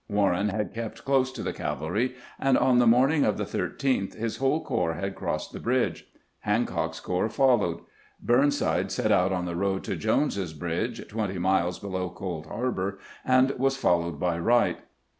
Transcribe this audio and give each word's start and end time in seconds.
Warren 0.09 0.49
had 0.49 0.73
kept 0.73 1.05
close 1.05 1.31
to 1.33 1.43
the 1.43 1.53
cavalry, 1.53 2.15
and 2.39 2.57
on 2.57 2.79
the 2.79 2.87
morning 2.87 3.23
of 3.23 3.37
the 3.37 3.43
13th 3.43 4.15
his 4.15 4.37
whole 4.37 4.63
corps 4.63 4.95
had 4.95 5.13
crossed 5.13 5.53
the 5.53 5.59
bridge. 5.59 6.07
Hancock's 6.39 6.99
corps 6.99 7.29
followed. 7.29 7.81
Burnside 8.19 8.91
set 8.91 9.11
out 9.11 9.31
on 9.31 9.45
the 9.45 9.55
road 9.55 9.83
to 9.83 9.95
Jones's 9.95 10.53
Bridge, 10.55 11.07
twenty 11.07 11.37
miles 11.37 11.77
below 11.77 12.09
Cold 12.09 12.47
Harbor, 12.47 12.97
and 13.23 13.51
was 13.59 13.77
followed 13.77 14.19
by 14.19 14.39
Wright. 14.39 14.77